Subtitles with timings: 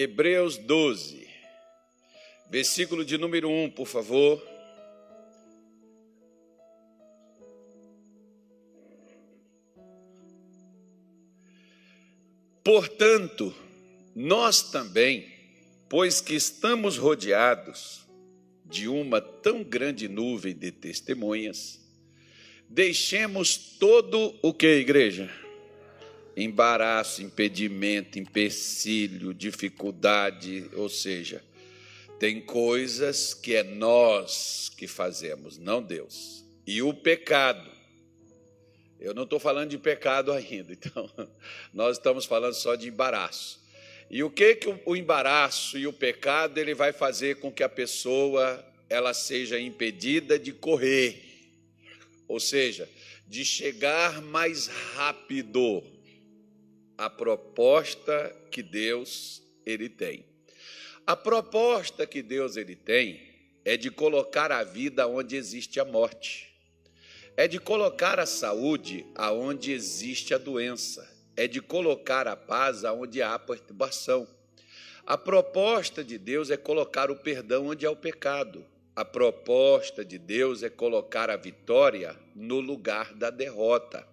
[0.00, 1.26] Hebreus 12,
[2.48, 4.40] versículo de número 1, por favor.
[12.62, 13.52] Portanto,
[14.14, 15.32] nós também,
[15.88, 18.06] pois que estamos rodeados
[18.64, 21.80] de uma tão grande nuvem de testemunhas,
[22.68, 25.28] deixemos todo o que, igreja?
[26.42, 31.42] Embaraço, impedimento, empecilho, dificuldade, ou seja,
[32.18, 36.44] tem coisas que é nós que fazemos, não Deus.
[36.66, 37.70] E o pecado.
[39.00, 41.10] Eu não estou falando de pecado ainda, então
[41.72, 43.60] nós estamos falando só de embaraço.
[44.10, 47.68] E o que que o embaraço e o pecado ele vai fazer com que a
[47.68, 51.22] pessoa ela seja impedida de correr,
[52.26, 52.88] ou seja,
[53.26, 55.84] de chegar mais rápido
[56.98, 60.26] a proposta que Deus ele tem.
[61.06, 63.20] A proposta que Deus ele tem
[63.64, 66.52] é de colocar a vida onde existe a morte.
[67.36, 71.08] É de colocar a saúde aonde existe a doença.
[71.36, 74.26] É de colocar a paz aonde há perturbação.
[75.06, 78.66] A proposta de Deus é colocar o perdão onde há o pecado.
[78.96, 84.04] A proposta de Deus é colocar a vitória no lugar da derrota.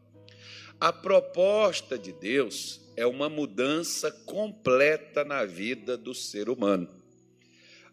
[0.80, 6.90] A proposta de Deus é uma mudança completa na vida do ser humano.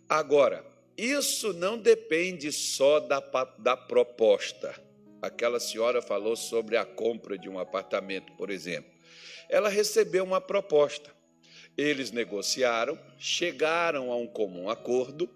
[0.08, 0.64] Agora,
[0.96, 3.20] isso não depende só da,
[3.58, 4.74] da proposta.
[5.22, 8.90] Aquela senhora falou sobre a compra de um apartamento, por exemplo.
[9.48, 11.14] Ela recebeu uma proposta.
[11.78, 15.30] Eles negociaram, chegaram a um comum acordo,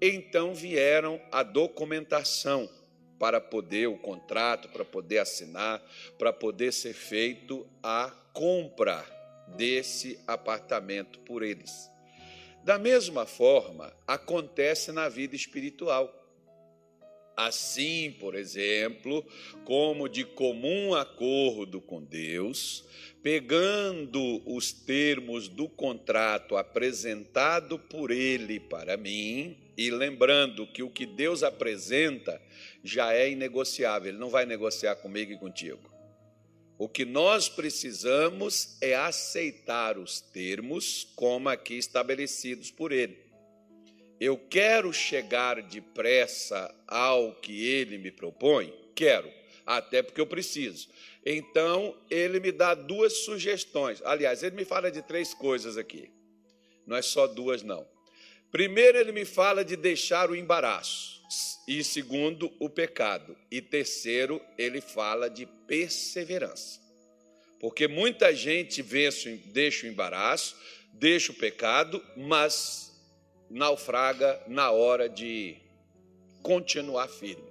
[0.00, 2.70] então vieram a documentação
[3.22, 5.80] para poder o contrato, para poder assinar,
[6.18, 9.06] para poder ser feito a compra
[9.56, 11.88] desse apartamento por eles.
[12.64, 16.12] Da mesma forma, acontece na vida espiritual.
[17.36, 19.24] Assim, por exemplo,
[19.64, 22.84] como de comum acordo com Deus,
[23.22, 31.06] pegando os termos do contrato apresentado por Ele para mim, e lembrando que o que
[31.06, 32.40] Deus apresenta
[32.84, 35.90] já é inegociável, Ele não vai negociar comigo e contigo.
[36.76, 43.31] O que nós precisamos é aceitar os termos como aqui estabelecidos por Ele.
[44.24, 48.72] Eu quero chegar depressa ao que Ele me propõe?
[48.94, 49.28] Quero,
[49.66, 50.88] até porque eu preciso.
[51.26, 54.00] Então, Ele me dá duas sugestões.
[54.04, 56.08] Aliás, Ele me fala de três coisas aqui.
[56.86, 57.84] Não é só duas, não.
[58.52, 61.20] Primeiro, Ele me fala de deixar o embaraço
[61.66, 63.36] e segundo, o pecado.
[63.50, 66.80] E terceiro, ele fala de perseverança.
[67.58, 70.56] Porque muita gente vence, deixa o embaraço,
[70.92, 72.91] deixa o pecado, mas
[73.52, 75.56] naufraga na hora de
[76.42, 77.44] continuar firme,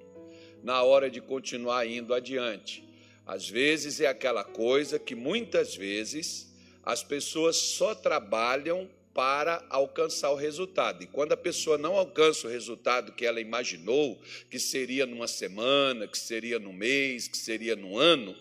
[0.64, 2.84] na hora de continuar indo adiante.
[3.26, 6.52] Às vezes é aquela coisa que muitas vezes
[6.84, 11.04] as pessoas só trabalham para alcançar o resultado.
[11.04, 14.20] E quando a pessoa não alcança o resultado que ela imaginou,
[14.50, 18.36] que seria numa semana, que seria no mês, que seria no ano,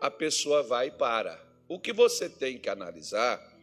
[0.00, 1.40] a pessoa vai e para.
[1.68, 3.53] O que você tem que analisar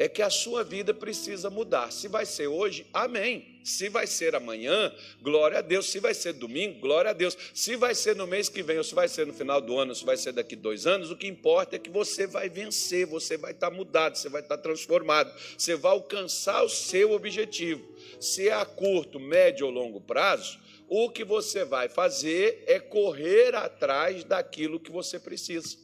[0.00, 1.92] é que a sua vida precisa mudar.
[1.92, 3.60] Se vai ser hoje, amém.
[3.62, 4.90] Se vai ser amanhã,
[5.20, 5.90] glória a Deus.
[5.90, 7.36] Se vai ser domingo, glória a Deus.
[7.52, 9.90] Se vai ser no mês que vem, ou se vai ser no final do ano,
[9.90, 13.04] ou se vai ser daqui dois anos, o que importa é que você vai vencer,
[13.04, 17.86] você vai estar mudado, você vai estar transformado, você vai alcançar o seu objetivo.
[18.18, 23.54] Se é a curto, médio ou longo prazo, o que você vai fazer é correr
[23.54, 25.76] atrás daquilo que você precisa.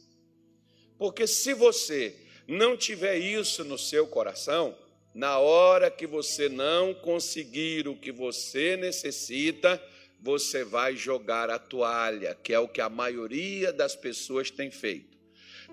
[0.97, 2.15] Porque se você
[2.47, 4.77] não tiver isso no seu coração,
[5.13, 9.81] na hora que você não conseguir o que você necessita,
[10.21, 15.17] você vai jogar a toalha, que é o que a maioria das pessoas tem feito.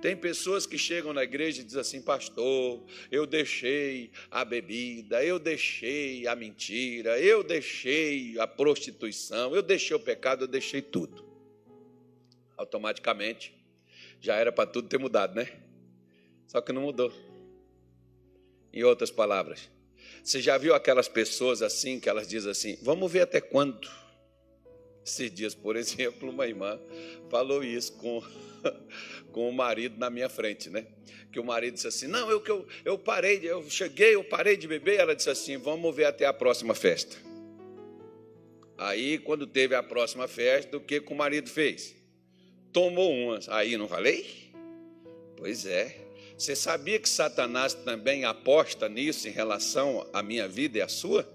[0.01, 5.39] Tem pessoas que chegam na igreja e dizem assim: Pastor, eu deixei a bebida, eu
[5.39, 11.25] deixei a mentira, eu deixei a prostituição, eu deixei o pecado, eu deixei tudo.
[12.57, 13.55] Automaticamente,
[14.21, 15.64] já era para tudo ter mudado, né?
[16.47, 17.13] Só que não mudou.
[18.73, 19.71] Em outras palavras,
[20.23, 23.89] você já viu aquelas pessoas assim que elas dizem assim: vamos ver até quando?
[25.05, 26.81] Esses dias, por exemplo, uma irmã
[27.31, 28.23] falou isso com,
[29.33, 30.87] com o marido na minha frente, né?
[31.31, 34.67] Que o marido disse assim: Não, eu, eu, eu parei, eu cheguei, eu parei de
[34.67, 34.99] beber.
[34.99, 37.17] Ela disse assim: Vamos ver até a próxima festa.
[38.77, 41.95] Aí, quando teve a próxima festa, o que, que o marido fez?
[42.73, 43.49] Tomou umas.
[43.49, 44.53] Aí, não falei?
[45.37, 46.04] Pois é.
[46.37, 51.29] Você sabia que Satanás também aposta nisso em relação à minha vida e à sua?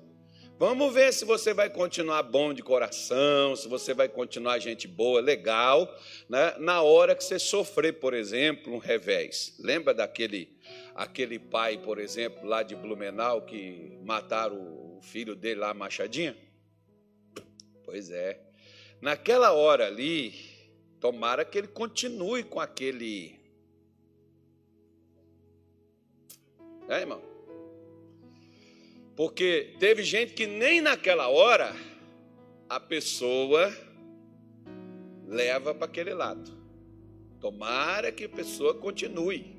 [0.57, 5.21] Vamos ver se você vai continuar bom de coração, se você vai continuar gente boa,
[5.21, 5.89] legal,
[6.27, 6.53] né?
[6.59, 9.55] na hora que você sofrer, por exemplo, um revés.
[9.57, 10.59] Lembra daquele
[10.93, 16.35] aquele pai, por exemplo, lá de Blumenau, que mataram o filho dele lá, Machadinha?
[17.85, 18.41] Pois é.
[19.01, 20.33] Naquela hora ali,
[20.99, 23.38] tomara que ele continue com aquele.
[26.89, 27.21] É, irmão?
[29.15, 31.75] Porque teve gente que nem naquela hora
[32.67, 33.71] a pessoa
[35.27, 36.51] leva para aquele lado.
[37.39, 39.55] Tomara que a pessoa continue.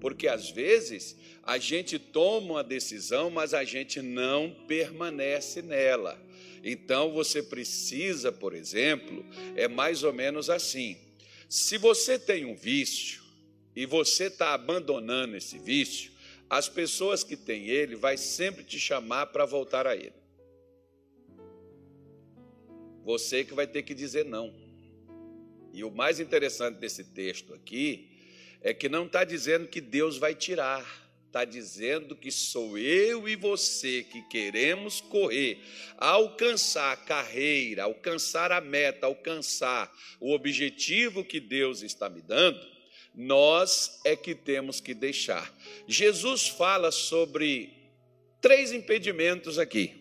[0.00, 6.16] Porque às vezes a gente toma uma decisão, mas a gente não permanece nela.
[6.62, 9.26] Então você precisa, por exemplo,
[9.56, 10.96] é mais ou menos assim:
[11.48, 13.22] se você tem um vício
[13.74, 16.15] e você está abandonando esse vício,
[16.48, 20.14] as pessoas que têm ele vai sempre te chamar para voltar a ele.
[23.04, 24.54] Você que vai ter que dizer não.
[25.72, 28.08] E o mais interessante desse texto aqui
[28.60, 30.84] é que não está dizendo que Deus vai tirar,
[31.26, 35.60] está dizendo que sou eu e você que queremos correr,
[35.98, 42.75] alcançar a carreira, alcançar a meta, alcançar o objetivo que Deus está me dando
[43.16, 45.50] nós é que temos que deixar.
[45.88, 47.72] Jesus fala sobre
[48.40, 49.94] três impedimentos aqui,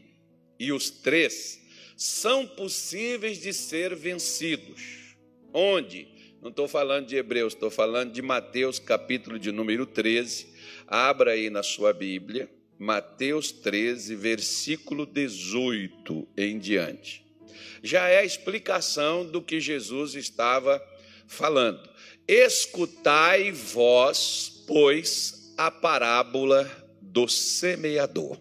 [0.59, 1.61] e os três
[1.95, 5.15] são possíveis de ser vencidos.
[5.53, 6.07] Onde?
[6.41, 10.53] Não estou falando de Hebreus, estou falando de Mateus, capítulo de número 13.
[10.85, 17.25] Abra aí na sua Bíblia, Mateus 13, versículo 18 em diante.
[17.81, 20.83] Já é a explicação do que Jesus estava
[21.27, 21.94] falando.
[22.27, 26.69] Escutai vós, pois, a parábola
[26.99, 28.39] do semeador.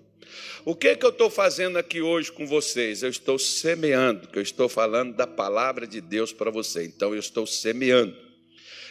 [0.65, 3.03] O que, que eu estou fazendo aqui hoje com vocês?
[3.03, 6.85] Eu estou semeando, que eu estou falando da palavra de Deus para você.
[6.85, 8.17] Então, eu estou semeando.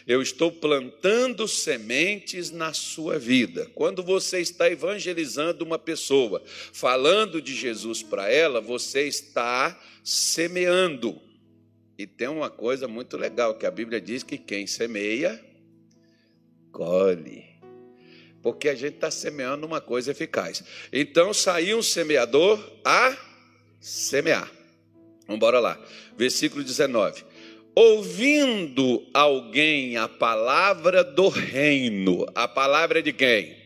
[0.05, 3.71] Eu estou plantando sementes na sua vida.
[3.73, 11.19] Quando você está evangelizando uma pessoa, falando de Jesus para ela, você está semeando.
[12.03, 15.41] E tem uma coisa muito legal que a Bíblia diz que quem semeia,
[16.69, 17.45] colhe.
[18.41, 20.65] Porque a gente está semeando uma coisa eficaz.
[20.91, 23.15] Então saiu um semeador a
[23.79, 24.51] semear.
[25.21, 25.81] Vamos embora lá.
[26.17, 27.23] Versículo 19.
[27.73, 33.62] Ouvindo alguém a palavra do reino, a palavra de quem?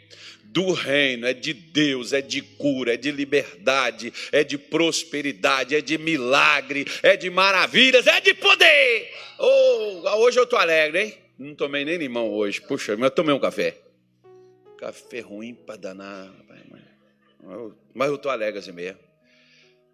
[0.58, 5.82] Do reino, é de Deus, é de cura, é de liberdade, é de prosperidade, é
[5.82, 9.14] de milagre, é de maravilhas, é de poder.
[9.38, 11.18] Oh, hoje eu estou alegre, hein?
[11.38, 13.78] Não tomei nem limão hoje, puxa, mas eu tomei um café.
[14.80, 16.34] Café ruim para danar,
[17.94, 19.00] mas eu estou alegre assim mesmo.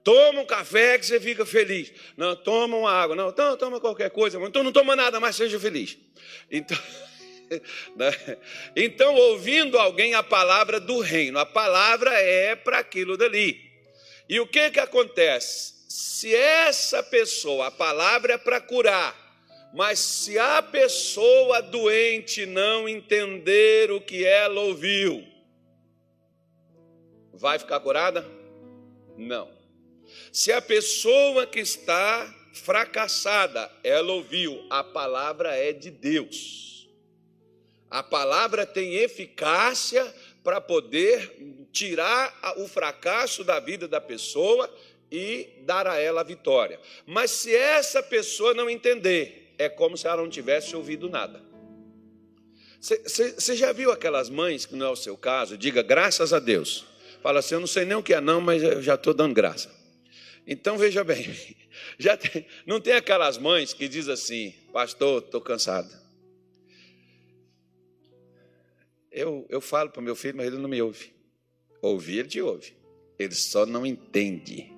[0.02, 1.92] Toma um café que você fica feliz.
[2.16, 3.18] Não, toma uma água.
[3.18, 4.38] Não, toma qualquer coisa.
[4.42, 5.98] Então não toma nada, mas seja feliz.
[6.50, 6.78] Então.
[7.96, 8.12] Né?
[8.76, 13.60] Então, ouvindo alguém a palavra do reino, a palavra é para aquilo dali.
[14.28, 15.74] E o que que acontece?
[15.90, 19.16] Se essa pessoa, a palavra é para curar,
[19.74, 25.24] mas se a pessoa doente não entender o que ela ouviu,
[27.34, 28.26] vai ficar curada?
[29.18, 29.52] Não.
[30.32, 36.73] Se a pessoa que está fracassada, ela ouviu, a palavra é de Deus.
[37.94, 40.04] A palavra tem eficácia
[40.44, 41.32] para poder
[41.72, 44.68] tirar o fracasso da vida da pessoa
[45.12, 46.80] e dar a ela a vitória.
[47.06, 51.40] Mas se essa pessoa não entender, é como se ela não tivesse ouvido nada.
[52.82, 56.86] Você já viu aquelas mães, que não é o seu caso, diga graças a Deus.
[57.22, 59.36] Fala assim, eu não sei nem o que é não, mas eu já estou dando
[59.36, 59.72] graça.
[60.48, 61.32] Então veja bem,
[62.00, 66.03] já tem, não tem aquelas mães que diz assim, pastor, estou cansado.
[69.14, 71.14] Eu, eu falo para meu filho, mas ele não me ouve.
[71.84, 72.74] Ouvir, ele te ouve.
[73.20, 74.74] Ele só não entende.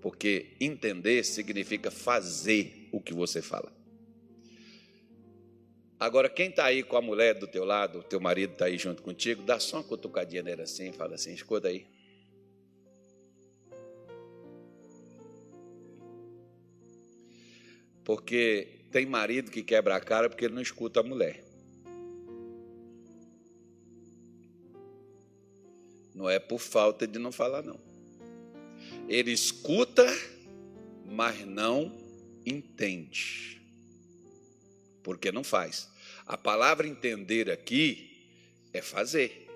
[0.00, 3.74] Porque entender significa fazer o que você fala.
[5.98, 8.78] Agora, quem está aí com a mulher do teu lado, o teu marido está aí
[8.78, 11.86] junto contigo, dá só uma cutucadinha nele assim, fala assim, escuta aí.
[18.04, 21.45] Porque tem marido que quebra a cara porque ele não escuta a mulher.
[26.16, 27.78] Não é por falta de não falar, não.
[29.06, 30.02] Ele escuta,
[31.04, 31.94] mas não
[32.46, 33.60] entende.
[35.02, 35.90] Porque não faz.
[36.24, 38.32] A palavra entender aqui
[38.72, 39.46] é fazer.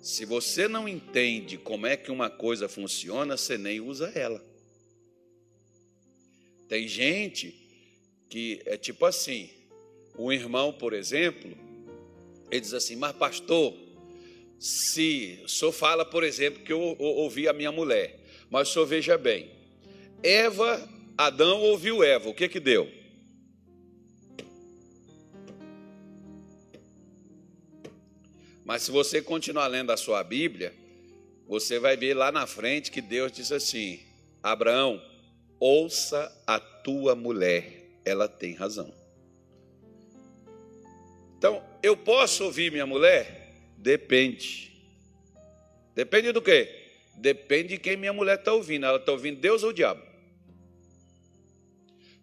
[0.00, 4.42] Se você não entende como é que uma coisa funciona, você nem usa ela.
[6.68, 7.50] Tem gente
[8.30, 9.50] que é tipo assim,
[10.16, 11.50] um irmão, por exemplo,
[12.50, 13.81] ele diz assim, mas pastor,
[14.62, 18.86] se o senhor fala, por exemplo, que eu, ouvi a minha mulher, mas o senhor
[18.86, 19.50] veja bem,
[20.22, 20.88] Eva,
[21.18, 22.88] Adão ouviu Eva, o que que deu?
[28.64, 30.72] Mas se você continuar lendo a sua Bíblia,
[31.48, 33.98] você vai ver lá na frente que Deus diz assim:
[34.40, 35.02] Abraão,
[35.58, 38.94] ouça a tua mulher, ela tem razão.
[41.36, 43.41] Então, eu posso ouvir minha mulher?
[43.82, 44.70] Depende.
[45.92, 46.68] Depende do quê?
[47.16, 48.86] Depende de quem minha mulher está ouvindo.
[48.86, 50.00] Ela está ouvindo Deus ou o diabo?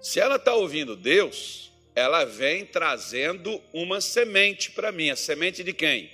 [0.01, 5.10] Se ela está ouvindo Deus, ela vem trazendo uma semente para mim.
[5.10, 6.10] A semente de quem?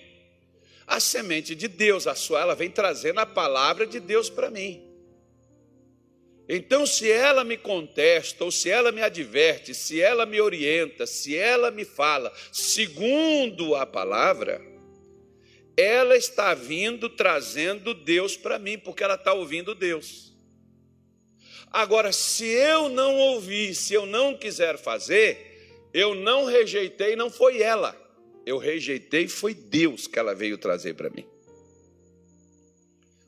[0.87, 4.83] A semente de Deus, a sua, ela vem trazendo a palavra de Deus para mim.
[6.49, 11.37] Então, se ela me contesta, ou se ela me adverte, se ela me orienta, se
[11.37, 14.73] ela me fala segundo a palavra,
[15.77, 20.33] ela está vindo trazendo Deus para mim, porque ela está ouvindo Deus.
[21.71, 27.61] Agora, se eu não ouvir, se eu não quiser fazer, eu não rejeitei, não foi
[27.61, 28.05] ela
[28.45, 31.25] eu rejeitei, foi Deus que ela veio trazer para mim.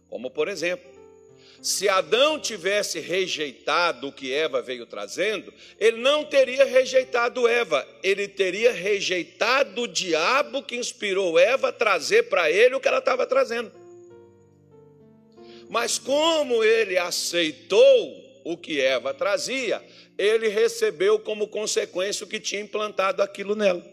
[0.09, 0.87] Como por exemplo,
[1.61, 8.27] se Adão tivesse rejeitado o que Eva veio trazendo, ele não teria rejeitado Eva, ele
[8.27, 13.25] teria rejeitado o diabo que inspirou Eva a trazer para ele o que ela estava
[13.25, 13.71] trazendo.
[15.69, 19.83] Mas como ele aceitou o que Eva trazia,
[20.17, 23.85] ele recebeu como consequência o que tinha implantado aquilo nela.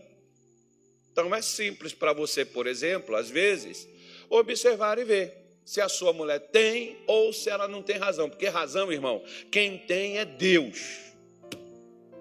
[1.10, 3.88] Então é simples para você, por exemplo, às vezes,
[4.28, 8.28] observar e ver se a sua mulher tem ou se ela não tem razão.
[8.28, 11.00] Porque razão, irmão, quem tem é Deus.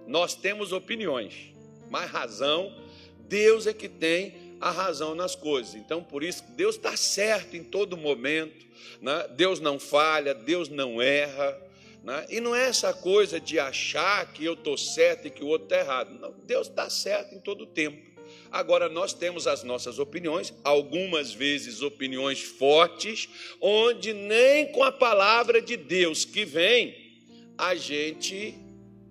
[0.07, 1.53] Nós temos opiniões,
[1.89, 2.73] mas razão,
[3.19, 5.75] Deus é que tem a razão nas coisas.
[5.75, 8.65] Então, por isso, Deus está certo em todo momento.
[9.01, 9.27] Né?
[9.35, 11.59] Deus não falha, Deus não erra.
[12.03, 12.25] Né?
[12.29, 15.65] E não é essa coisa de achar que eu estou certo e que o outro
[15.65, 16.17] está errado.
[16.19, 18.12] Não, Deus está certo em todo tempo.
[18.53, 23.27] Agora, nós temos as nossas opiniões, algumas vezes opiniões fortes,
[23.60, 26.95] onde nem com a palavra de Deus que vem,
[27.57, 28.53] a gente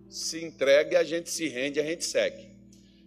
[0.09, 2.53] se entrega, a gente se rende, a gente segue.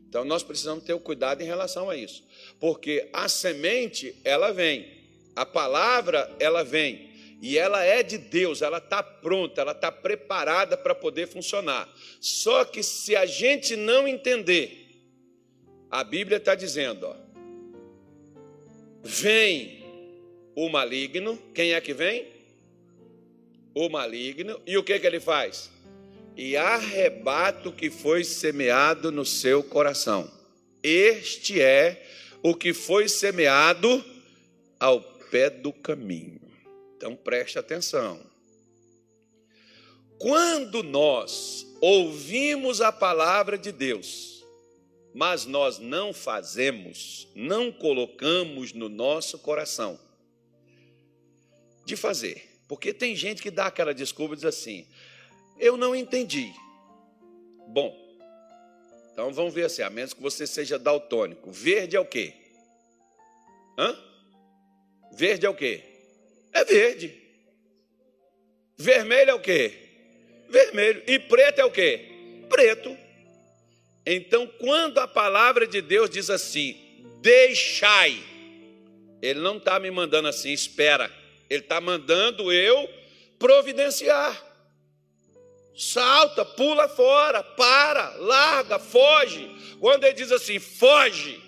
[0.09, 2.21] Então, nós precisamos ter o cuidado em relação a isso,
[2.59, 4.85] porque a semente, ela vem,
[5.37, 7.11] a palavra, ela vem,
[7.41, 11.87] e ela é de Deus, ela está pronta, ela está preparada para poder funcionar.
[12.19, 14.84] Só que se a gente não entender,
[15.95, 17.15] a Bíblia está dizendo: ó,
[19.01, 19.81] vem
[20.53, 22.27] o maligno, quem é que vem?
[23.73, 25.69] O maligno, e o que, que ele faz?
[26.35, 30.29] E arrebata o que foi semeado no seu coração.
[30.83, 32.05] Este é
[32.43, 34.03] o que foi semeado
[34.77, 36.41] ao pé do caminho.
[36.97, 38.19] Então preste atenção.
[40.17, 44.34] Quando nós ouvimos a palavra de Deus,
[45.15, 49.97] mas nós não fazemos, não colocamos no nosso coração
[51.85, 52.59] de fazer.
[52.67, 54.85] Porque tem gente que dá aquela desculpa e diz assim:
[55.57, 56.51] eu não entendi.
[57.69, 57.97] Bom,
[59.13, 61.49] então vamos ver assim, a menos que você seja daltônico.
[61.49, 62.33] Verde é o quê?
[63.79, 63.97] Hã?
[65.13, 65.81] Verde é o quê?
[66.51, 67.17] É verde.
[68.77, 69.79] Vermelho é o quê?
[70.49, 71.01] Vermelho.
[71.07, 72.05] E preto é o quê?
[72.49, 73.04] Preto.
[74.05, 76.77] Então, quando a palavra de Deus diz assim,
[77.21, 78.21] deixai,
[79.21, 81.11] ele não está me mandando assim, espera,
[81.49, 82.87] ele está mandando eu
[83.39, 84.43] providenciar.
[85.75, 89.49] Salta, pula fora, para, larga, foge.
[89.79, 91.41] Quando ele diz assim, foge,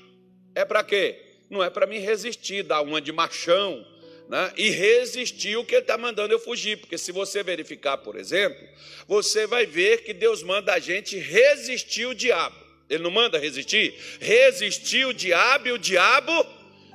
[0.54, 1.24] é para quê?
[1.50, 3.86] Não é para me resistir, dar uma de machão,
[4.28, 4.52] né?
[4.58, 6.78] e resistir o que ele está mandando eu fugir.
[6.78, 8.68] Porque se você verificar, por exemplo,
[9.08, 12.56] você vai ver que Deus manda a gente resistir o diabo.
[12.90, 13.96] Ele não manda resistir?
[14.20, 16.32] Resistir o diabo e o diabo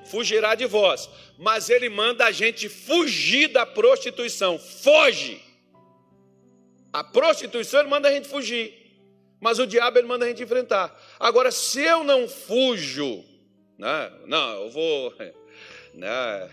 [0.07, 1.09] fugirá de vós.
[1.39, 4.59] Mas ele manda a gente fugir da prostituição.
[4.59, 5.41] Foge!
[6.93, 8.79] A prostituição ele manda a gente fugir.
[9.41, 10.97] Mas o diabo ele manda a gente enfrentar.
[11.19, 13.25] Agora, se eu não fujo,
[13.79, 14.12] né?
[14.27, 15.15] não, eu vou.
[15.95, 16.51] Né?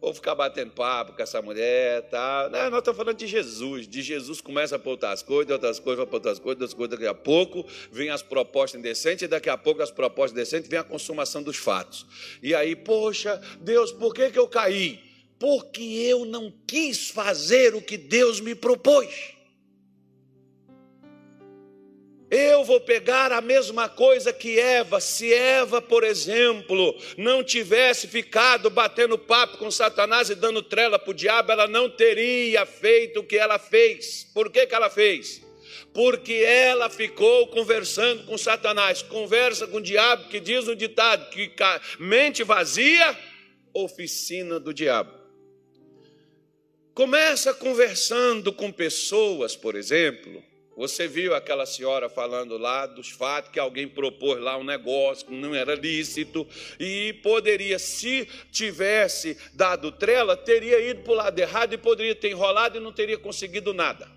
[0.00, 2.48] Vou ficar batendo papo com essa mulher, tá?
[2.52, 3.86] Não, nós estamos falando de Jesus.
[3.86, 6.98] De Jesus começa a pôr outras coisas, outras coisas, pôr outras coisas, outras coisas.
[6.98, 10.78] Daqui a pouco vem as propostas indecentes, e daqui a pouco as propostas indecentes vem
[10.78, 12.06] a consumação dos fatos.
[12.42, 15.00] E aí, poxa, Deus, por que, que eu caí?
[15.38, 19.33] Porque eu não quis fazer o que Deus me propôs.
[22.36, 24.98] Eu vou pegar a mesma coisa que Eva.
[25.00, 31.12] Se Eva, por exemplo, não tivesse ficado batendo papo com Satanás e dando trela para
[31.12, 34.28] o diabo, ela não teria feito o que ela fez.
[34.34, 35.42] Por que, que ela fez?
[35.92, 39.00] Porque ela ficou conversando com Satanás.
[39.00, 41.52] Conversa com o diabo, que diz no ditado que
[42.00, 43.16] mente vazia,
[43.72, 45.14] oficina do diabo.
[46.94, 50.42] Começa conversando com pessoas, por exemplo
[50.76, 55.32] você viu aquela senhora falando lá dos fatos que alguém propôs lá um negócio que
[55.32, 56.46] não era lícito
[56.80, 62.30] e poderia, se tivesse dado trela, teria ido para o lado errado e poderia ter
[62.30, 64.08] enrolado e não teria conseguido nada.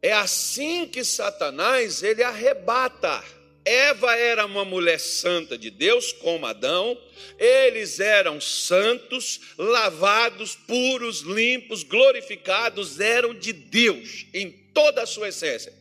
[0.00, 3.24] É assim que Satanás ele arrebata
[3.64, 7.00] Eva era uma mulher santa de Deus, como Adão,
[7.38, 15.72] eles eram santos, lavados, puros, limpos, glorificados, eram de Deus em toda a sua essência.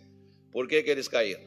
[0.51, 1.41] Por que, que eles caíram?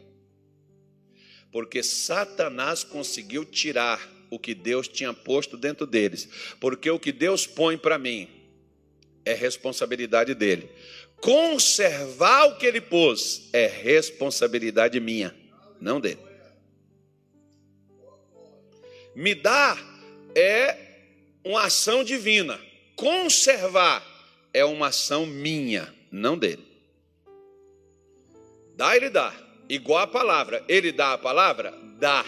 [1.50, 6.28] Porque Satanás conseguiu tirar o que Deus tinha posto dentro deles.
[6.60, 8.28] Porque o que Deus põe para mim
[9.24, 10.70] é responsabilidade dele.
[11.20, 15.34] Conservar o que ele pôs é responsabilidade minha,
[15.80, 16.20] não dele.
[19.14, 19.78] Me dar
[20.34, 20.76] é
[21.44, 22.60] uma ação divina.
[22.94, 24.04] Conservar
[24.52, 26.64] é uma ação minha, não dele.
[28.74, 29.34] Dá, ele dá.
[29.68, 30.64] Igual a palavra.
[30.68, 31.72] Ele dá a palavra?
[31.98, 32.24] Dá.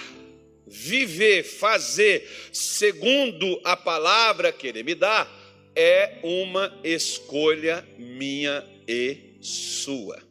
[0.67, 5.27] Viver, fazer segundo a palavra que ele me dá
[5.75, 10.28] é uma escolha minha e sua.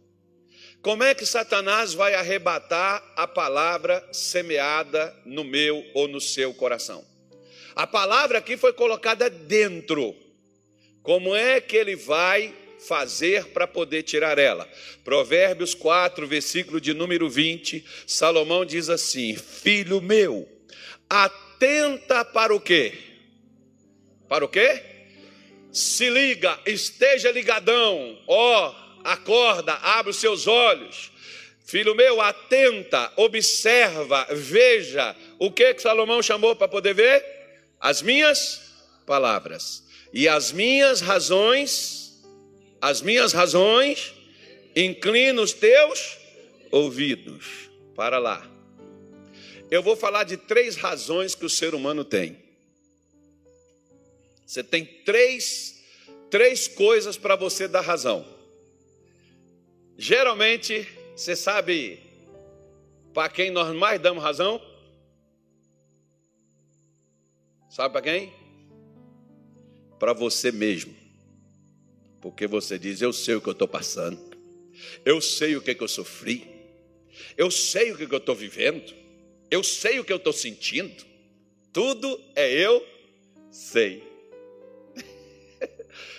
[0.88, 7.03] Como é que Satanás vai arrebatar a palavra semeada no meu ou no seu coração?
[7.75, 10.15] A palavra aqui foi colocada dentro.
[11.03, 12.56] Como é que ele vai
[12.88, 14.65] fazer para poder tirar ela?
[15.04, 20.47] Provérbios 4, versículo de número 20, Salomão diz assim: Filho meu,
[21.10, 22.93] atenta para o quê?
[24.30, 24.82] Para o quê?
[25.69, 31.12] Se liga, esteja ligadão, ó, acorda, abre os seus olhos.
[31.65, 37.24] Filho meu, atenta, observa, veja o que, que Salomão chamou para poder ver?
[37.80, 38.74] As minhas
[39.06, 39.84] palavras.
[40.13, 42.24] E as minhas razões,
[42.82, 44.13] as minhas razões,
[44.76, 46.17] inclina os teus
[46.72, 47.70] ouvidos.
[47.96, 48.48] Para lá.
[49.72, 52.38] Eu vou falar de três razões que o ser humano tem.
[54.46, 55.84] Você tem três,
[56.30, 58.37] três coisas para você dar razão.
[59.98, 62.00] Geralmente, você sabe
[63.14, 64.62] para quem nós mais damos razão?
[67.68, 68.32] Sabe para quem?
[69.98, 70.96] Para você mesmo.
[72.22, 74.20] Porque você diz: Eu sei o que eu estou passando,
[75.04, 76.48] eu sei o que, que eu sofri,
[77.36, 78.94] eu sei o que, que eu estou vivendo,
[79.50, 81.04] eu sei o que eu estou sentindo,
[81.74, 82.86] tudo é eu
[83.50, 84.04] sei.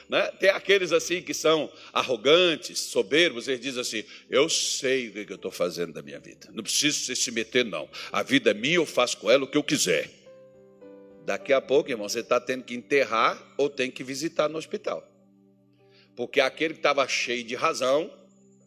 [0.09, 0.23] Né?
[0.33, 5.37] Tem aqueles assim que são arrogantes, soberbos, eles dizem assim: Eu sei o que eu
[5.37, 7.89] estou fazendo da minha vida, não preciso você se meter, não.
[8.13, 10.11] A vida é minha, eu faço com ela o que eu quiser.
[11.25, 15.07] Daqui a pouco, irmão, você está tendo que enterrar ou tem que visitar no hospital.
[16.17, 18.11] Porque aquele que estava cheio de razão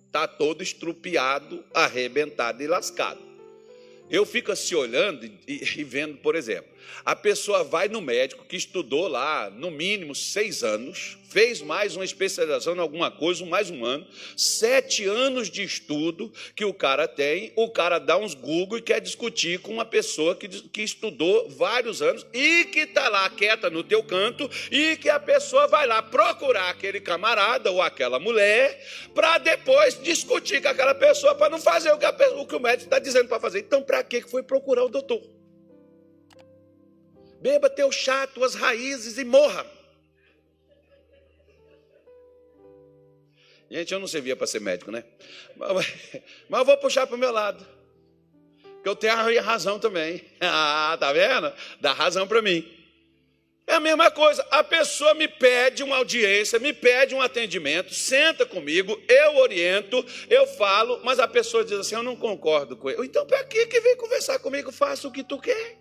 [0.06, 3.22] está todo estrupiado, arrebentado e lascado.
[4.10, 6.71] Eu fico assim olhando e, e, vendo, por exemplo,
[7.06, 12.04] a pessoa vai no médico que estudou lá no mínimo seis anos, fez mais uma
[12.04, 17.54] especialização em alguma coisa, mais um ano, sete anos de estudo que o cara tem,
[17.56, 22.02] o cara dá uns Google e quer discutir com uma pessoa que, que estudou vários
[22.02, 26.02] anos e que está lá quieta no teu canto e que a pessoa vai lá
[26.02, 31.92] procurar aquele camarada ou aquela mulher para depois discutir com aquela pessoa para não fazer
[31.94, 33.60] o que, a, o, que o médico está dizendo para fazer.
[33.60, 35.41] Então, para que foi procurar o doutor?
[37.42, 39.66] Beba teu chá, tuas raízes e morra.
[43.70, 45.04] Gente, eu não servia para ser médico, né?
[45.56, 45.88] Mas,
[46.48, 47.66] mas eu vou puxar para o meu lado.
[48.84, 50.24] Que eu tenho a razão também.
[50.40, 51.54] Ah, tá vendo?
[51.80, 52.70] Dá razão para mim.
[53.66, 54.46] É a mesma coisa.
[54.52, 60.46] A pessoa me pede uma audiência, me pede um atendimento, senta comigo, eu oriento, eu
[60.46, 63.06] falo, mas a pessoa diz assim: eu não concordo com ele.
[63.06, 64.72] Então, para que vem conversar comigo?
[64.72, 65.81] Faça o que tu quer.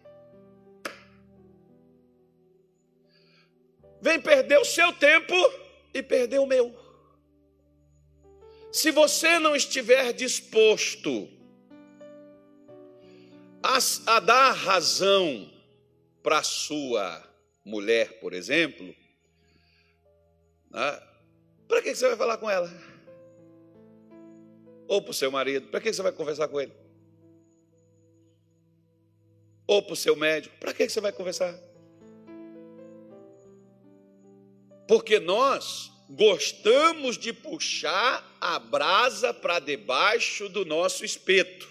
[4.00, 5.34] Vem perder o seu tempo
[5.92, 6.74] e perder o meu.
[8.72, 11.28] Se você não estiver disposto
[13.62, 15.52] a, a dar razão
[16.22, 17.22] para sua
[17.64, 18.94] mulher, por exemplo,
[20.70, 21.02] né,
[21.66, 22.70] para que você vai falar com ela?
[24.86, 26.72] Ou para o seu marido, para que você vai conversar com ele?
[29.66, 31.69] Ou para o seu médico, para que você vai conversar?
[34.90, 41.68] Porque nós gostamos de puxar a brasa para debaixo do nosso espeto.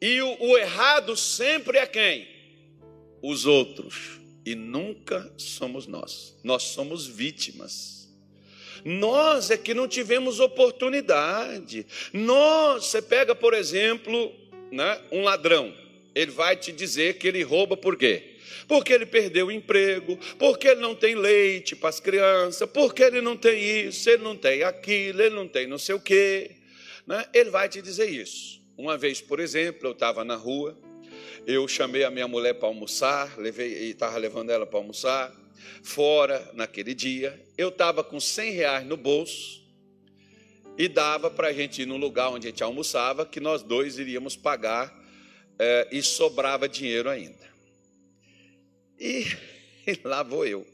[0.00, 2.26] E o, o, errado sempre é quem?
[3.20, 4.18] Os outros.
[4.46, 6.34] E nunca somos nós.
[6.42, 8.08] Nós somos vítimas.
[8.82, 11.86] Nós é que não tivemos oportunidade.
[12.14, 14.34] Nós, você pega, por exemplo,
[14.72, 15.70] né, um ladrão.
[16.14, 18.33] Ele vai te dizer que ele rouba por quê?
[18.66, 23.20] Porque ele perdeu o emprego, porque ele não tem leite para as crianças, porque ele
[23.20, 26.52] não tem isso, ele não tem aquilo, ele não tem não sei o quê.
[27.06, 27.24] Né?
[27.32, 28.62] Ele vai te dizer isso.
[28.76, 30.76] Uma vez, por exemplo, eu estava na rua,
[31.46, 35.32] eu chamei a minha mulher para almoçar, levei, estava levando ela para almoçar,
[35.82, 37.38] fora naquele dia.
[37.56, 39.62] Eu estava com 100 reais no bolso
[40.76, 43.98] e dava para a gente ir no lugar onde a gente almoçava, que nós dois
[43.98, 44.92] iríamos pagar
[45.58, 47.53] é, e sobrava dinheiro ainda.
[49.04, 49.36] E,
[49.86, 50.66] e lá vou eu.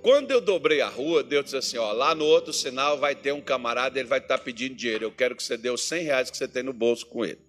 [0.00, 3.32] Quando eu dobrei a rua, Deus disse assim: ó, lá no outro sinal vai ter
[3.32, 5.04] um camarada, ele vai estar pedindo dinheiro.
[5.04, 7.40] Eu quero que você dê os 100 reais que você tem no bolso com ele.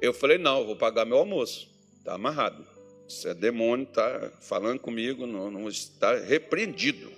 [0.00, 1.68] Eu falei: não, eu vou pagar meu almoço.
[1.98, 2.64] Está amarrado.
[3.08, 7.12] Isso é demônio, está falando comigo, não, não está repreendido.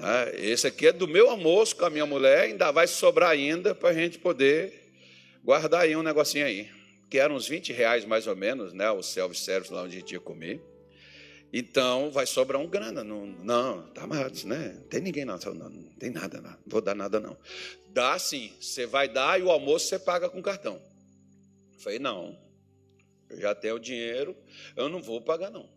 [0.00, 3.74] Ah, esse aqui é do meu almoço com a minha mulher, ainda vai sobrar ainda
[3.74, 4.72] para a gente poder
[5.44, 6.70] guardar aí um negocinho aí
[7.10, 8.88] que eram uns 20 reais mais ou menos, né?
[8.92, 10.60] O self-service lá onde a gente ia comer.
[11.52, 13.02] Então vai sobrar um grana.
[13.02, 14.74] Não, não tá amarrado, né?
[14.74, 17.36] Não tem ninguém não, não, não tem nada, não, vou dar nada não.
[17.88, 20.80] Dá sim, você vai dar e o almoço você paga com cartão.
[21.74, 22.38] Eu falei, não,
[23.28, 24.36] eu já tenho o dinheiro,
[24.76, 25.68] eu não vou pagar não.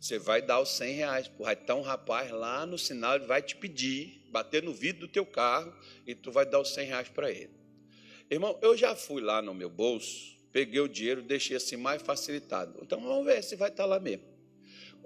[0.00, 1.30] Você vai dar os 100 reais.
[1.38, 5.08] Vai estar um rapaz lá no sinal, ele vai te pedir, bater no vidro do
[5.08, 5.72] teu carro
[6.06, 7.54] e tu vai dar os 100 reais para ele.
[8.30, 12.78] Irmão, eu já fui lá no meu bolso, peguei o dinheiro, deixei assim mais facilitado.
[12.82, 14.35] Então vamos ver se vai estar lá mesmo.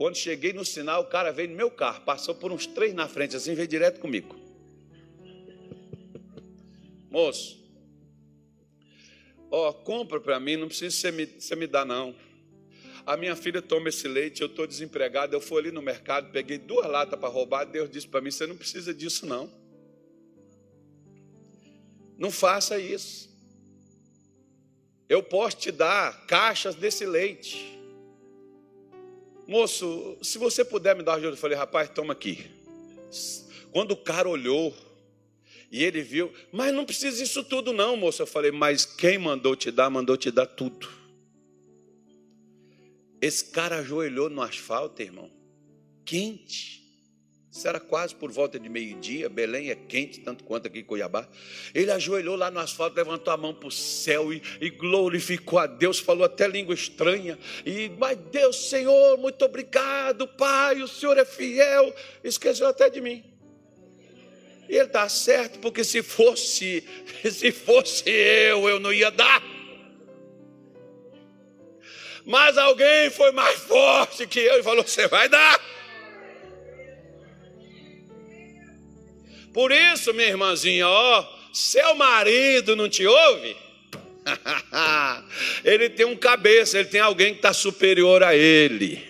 [0.00, 3.06] Quando cheguei no sinal, o cara veio no meu carro, passou por uns três na
[3.06, 4.34] frente, assim, veio direto comigo.
[7.10, 7.62] Moço,
[9.50, 12.16] ó, compra para mim, não precisa você me, você me dar, não.
[13.04, 15.36] A minha filha toma esse leite, eu estou desempregado.
[15.36, 17.66] Eu fui ali no mercado, peguei duas latas para roubar.
[17.66, 19.52] Deus disse para mim: você não precisa disso, não.
[22.16, 23.28] Não faça isso.
[25.06, 27.79] Eu posso te dar caixas desse leite.
[29.50, 32.48] Moço, se você puder me dar ajuda, eu falei, rapaz, toma aqui.
[33.72, 34.72] Quando o cara olhou
[35.72, 38.22] e ele viu, mas não precisa isso tudo, não, moço.
[38.22, 40.88] Eu falei, mas quem mandou te dar, mandou te dar tudo.
[43.20, 45.28] Esse cara ajoelhou no asfalto, irmão,
[46.04, 46.79] quente.
[47.52, 49.28] Isso era quase por volta de meio-dia.
[49.28, 51.26] Belém é quente, tanto quanto aqui em Cuiabá.
[51.74, 55.66] Ele ajoelhou lá no asfalto, levantou a mão para o céu e, e, glorificou a
[55.66, 57.36] Deus, falou até língua estranha.
[57.66, 61.92] E, mas Deus, Senhor, muito obrigado, Pai, o Senhor é fiel.
[62.22, 63.24] Esqueceu até de mim.
[64.68, 66.84] E ele está certo, porque se fosse,
[67.28, 69.42] se fosse eu, eu não ia dar.
[72.24, 75.79] Mas alguém foi mais forte que eu e falou: Você vai dar.
[79.52, 83.56] Por isso, minha irmãzinha, ó, seu marido não te ouve?
[85.64, 89.08] ele tem um cabeça, ele tem alguém que está superior a ele.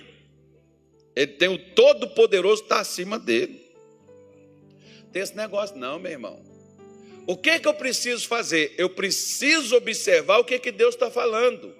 [1.14, 3.60] Ele tem o Todo-Poderoso está acima dele.
[5.12, 6.40] Tem esse negócio, não, meu irmão.
[7.26, 8.74] O que, que eu preciso fazer?
[8.78, 11.74] Eu preciso observar o que, que Deus está falando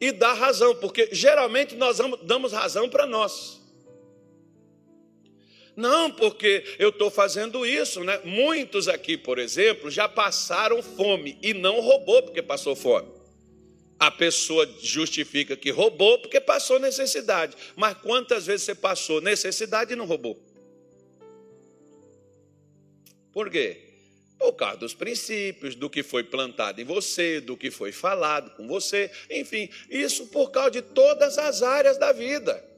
[0.00, 3.61] e dar razão, porque geralmente nós damos razão para nós.
[5.74, 8.20] Não, porque eu estou fazendo isso, né?
[8.24, 13.08] Muitos aqui, por exemplo, já passaram fome e não roubou porque passou fome.
[13.98, 17.56] A pessoa justifica que roubou porque passou necessidade.
[17.76, 20.38] Mas quantas vezes você passou necessidade e não roubou?
[23.32, 23.80] Por quê?
[24.38, 28.66] Por causa dos princípios, do que foi plantado em você, do que foi falado com
[28.66, 32.71] você, enfim, isso por causa de todas as áreas da vida.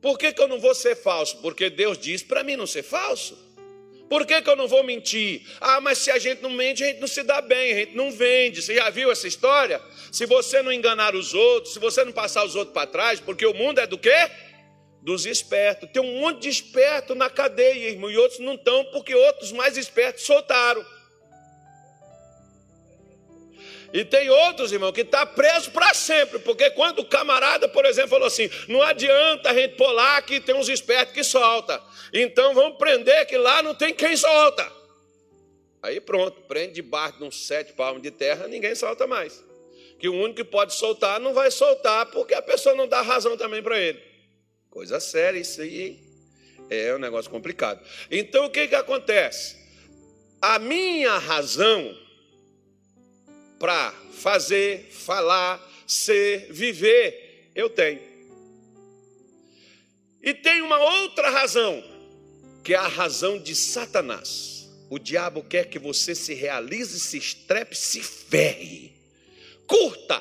[0.00, 1.38] Por que, que eu não vou ser falso?
[1.38, 3.36] Porque Deus diz para mim não ser falso.
[4.08, 5.42] Por que, que eu não vou mentir?
[5.60, 7.94] Ah, mas se a gente não mente, a gente não se dá bem, a gente
[7.94, 8.62] não vende.
[8.62, 9.82] Você já viu essa história?
[10.10, 13.44] Se você não enganar os outros, se você não passar os outros para trás, porque
[13.44, 14.30] o mundo é do quê?
[15.00, 15.88] dos espertos.
[15.90, 19.76] Tem um monte de esperto na cadeia, irmão, e outros não estão porque outros mais
[19.76, 20.84] espertos soltaram.
[23.92, 28.10] E tem outros, irmão, que está preso para sempre, porque quando o camarada, por exemplo,
[28.10, 31.82] falou assim: não adianta a gente lá que tem uns espertos que solta.
[32.12, 34.70] Então vamos prender que lá não tem quem solta.
[35.82, 39.42] Aí pronto, prende debaixo de uns sete palmos de terra, ninguém solta mais.
[39.98, 43.36] Que o único que pode soltar não vai soltar, porque a pessoa não dá razão
[43.36, 44.00] também para ele.
[44.70, 45.98] Coisa séria isso aí.
[46.68, 47.80] É um negócio complicado.
[48.10, 49.56] Então o que, que acontece?
[50.42, 51.96] A minha razão
[53.58, 58.00] para fazer, falar, ser, viver, eu tenho.
[60.22, 61.82] E tem uma outra razão,
[62.62, 64.68] que é a razão de Satanás.
[64.90, 68.92] O diabo quer que você se realize, se estrepe, se ferre.
[69.66, 70.20] Curta,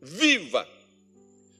[0.00, 0.68] viva,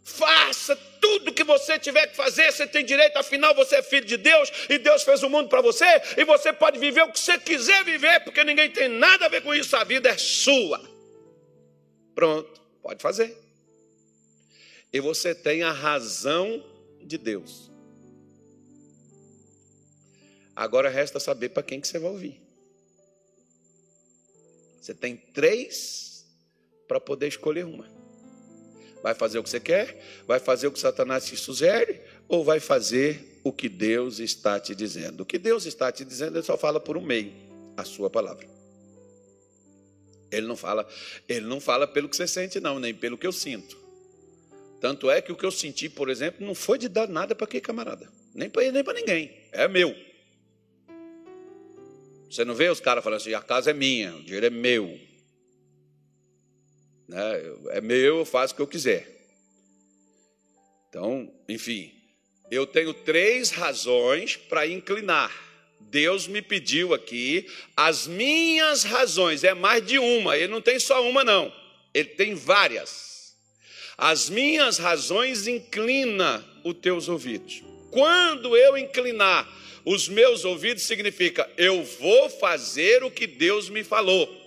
[0.04, 4.16] faça tudo que você tiver que fazer, você tem direito, afinal você é filho de
[4.16, 5.84] Deus e Deus fez o mundo para você
[6.16, 9.42] e você pode viver o que você quiser viver, porque ninguém tem nada a ver
[9.42, 10.95] com isso, a vida é sua.
[12.16, 13.36] Pronto, pode fazer.
[14.90, 16.64] E você tem a razão
[17.02, 17.70] de Deus.
[20.56, 22.40] Agora resta saber para quem que você vai ouvir.
[24.80, 26.26] Você tem três
[26.88, 27.86] para poder escolher uma.
[29.02, 30.02] Vai fazer o que você quer?
[30.26, 32.00] Vai fazer o que Satanás te sugere?
[32.26, 35.20] Ou vai fazer o que Deus está te dizendo?
[35.20, 37.34] O que Deus está te dizendo, ele só fala por um meio,
[37.76, 38.55] a sua palavra.
[40.30, 40.86] Ele não fala,
[41.28, 43.76] ele não fala pelo que você sente, não, nem pelo que eu sinto.
[44.80, 47.44] Tanto é que o que eu senti, por exemplo, não foi de dar nada para
[47.44, 49.36] aquele camarada, nem para ele, nem para ninguém.
[49.52, 49.96] É meu.
[52.30, 55.00] Você não vê os caras falando assim: a casa é minha, o dinheiro é meu.
[57.08, 57.18] Né?
[57.70, 59.08] É meu, eu faço o que eu quiser.
[60.88, 61.92] Então, enfim,
[62.50, 65.45] eu tenho três razões para inclinar
[65.80, 71.08] Deus me pediu aqui as minhas razões, é mais de uma, ele não tem só
[71.08, 71.52] uma, não,
[71.94, 73.36] ele tem várias.
[73.96, 77.62] As minhas razões inclina os teus ouvidos.
[77.90, 79.48] Quando eu inclinar
[79.84, 84.44] os meus ouvidos, significa eu vou fazer o que Deus me falou.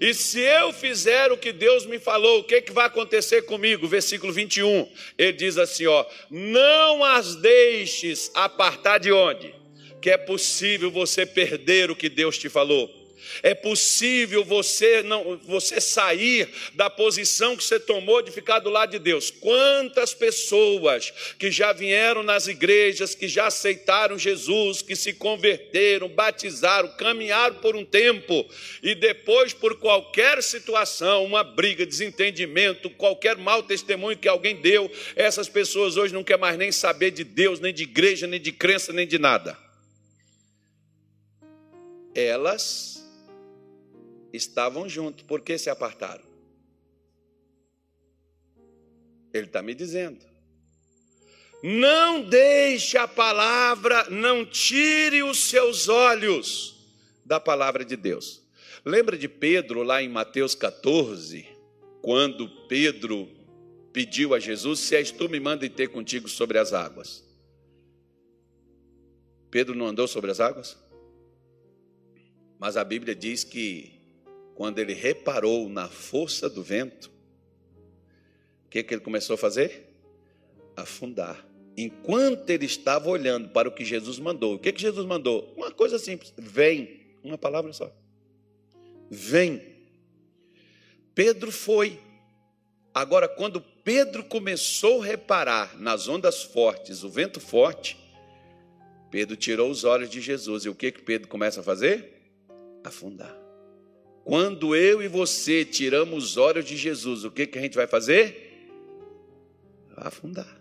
[0.00, 3.88] E se eu fizer o que Deus me falou, o que, que vai acontecer comigo?
[3.88, 9.57] Versículo 21, ele diz assim: ó, não as deixes apartar de onde?
[10.00, 12.98] Que é possível você perder o que Deus te falou.
[13.42, 18.90] É possível você não você sair da posição que você tomou de ficar do lado
[18.90, 19.30] de Deus.
[19.30, 26.88] Quantas pessoas que já vieram nas igrejas, que já aceitaram Jesus, que se converteram, batizaram,
[26.96, 28.46] caminharam por um tempo
[28.82, 35.48] e depois por qualquer situação, uma briga, desentendimento, qualquer mau testemunho que alguém deu, essas
[35.48, 38.92] pessoas hoje não quer mais nem saber de Deus, nem de igreja, nem de crença,
[38.92, 39.67] nem de nada
[42.18, 43.04] elas
[44.32, 46.24] estavam junto, por que se apartaram?
[49.32, 50.26] Ele está me dizendo.
[51.62, 56.76] Não deixe a palavra, não tire os seus olhos
[57.24, 58.42] da palavra de Deus.
[58.84, 61.46] Lembra de Pedro lá em Mateus 14,
[62.00, 63.28] quando Pedro
[63.92, 67.24] pediu a Jesus: Se és tu, me manda ter contigo sobre as águas.
[69.50, 70.76] Pedro não andou sobre as águas?
[72.58, 73.92] Mas a Bíblia diz que
[74.54, 77.10] quando ele reparou na força do vento,
[78.66, 79.86] o que, que ele começou a fazer?
[80.76, 81.46] Afundar.
[81.76, 85.54] Enquanto ele estava olhando para o que Jesus mandou, o que, que Jesus mandou?
[85.56, 87.92] Uma coisa simples: vem, uma palavra só.
[89.08, 89.62] Vem.
[91.14, 92.00] Pedro foi.
[92.92, 97.96] Agora, quando Pedro começou a reparar nas ondas fortes, o vento forte,
[99.08, 100.64] Pedro tirou os olhos de Jesus.
[100.64, 102.17] E o que, que Pedro começa a fazer?
[102.88, 103.34] Afundar.
[104.24, 107.86] Quando eu e você tiramos os olhos de Jesus, o que, que a gente vai
[107.86, 108.68] fazer?
[109.96, 110.58] Afundar.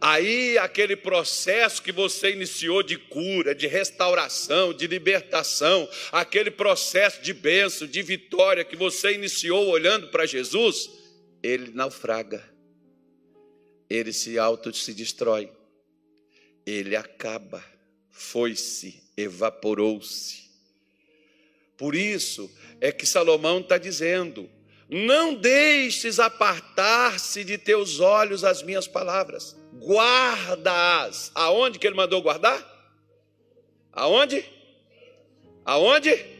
[0.00, 7.32] Aí aquele processo que você iniciou de cura, de restauração, de libertação, aquele processo de
[7.32, 10.90] bênção, de vitória que você iniciou olhando para Jesus,
[11.40, 12.42] ele naufraga.
[13.88, 15.52] Ele se auto se destrói.
[16.66, 17.62] Ele acaba,
[18.10, 20.50] foi-se, evaporou-se.
[21.82, 22.48] Por isso
[22.80, 24.48] é que Salomão está dizendo:
[24.88, 31.32] não deixes apartar-se de teus olhos as minhas palavras, guarda-as.
[31.34, 32.64] Aonde que ele mandou guardar?
[33.92, 34.44] Aonde?
[35.64, 36.30] Aonde?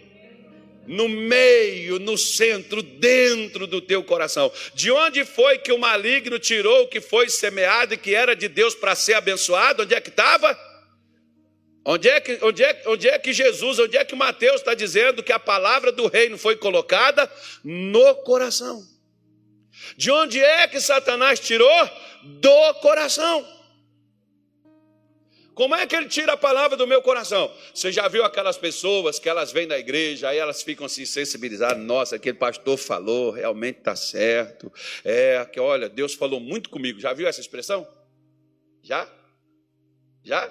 [0.85, 4.51] no meio, no centro, dentro do teu coração.
[4.75, 8.49] De onde foi que o maligno tirou o que foi semeado e que era de
[8.49, 9.85] Deus para ser abençoado?
[9.85, 10.59] Onde é que estava?
[11.85, 15.23] Onde é, que, onde, é, onde é que Jesus, onde é que Mateus está dizendo
[15.23, 17.31] que a palavra do reino foi colocada?
[17.65, 18.87] No coração.
[19.97, 21.91] De onde é que Satanás tirou?
[22.25, 23.45] Do coração.
[25.55, 27.53] Como é que ele tira a palavra do meu coração?
[27.75, 31.79] Você já viu aquelas pessoas que elas vêm da igreja, aí elas ficam assim sensibilizadas,
[31.79, 34.73] nossa, aquele pastor falou, realmente está certo.
[35.05, 36.99] É, que olha, Deus falou muito comigo.
[36.99, 37.87] Já viu essa expressão?
[38.83, 39.07] Já?
[40.25, 40.51] Já?